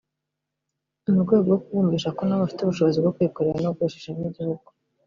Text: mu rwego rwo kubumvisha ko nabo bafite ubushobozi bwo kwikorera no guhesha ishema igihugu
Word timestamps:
mu 1.03 1.19
rwego 1.25 1.45
rwo 1.47 1.57
kubumvisha 1.63 2.09
ko 2.17 2.21
nabo 2.23 2.41
bafite 2.43 2.61
ubushobozi 2.63 2.97
bwo 2.99 3.13
kwikorera 3.15 3.57
no 3.63 3.71
guhesha 3.75 3.97
ishema 3.97 4.25
igihugu 4.29 4.67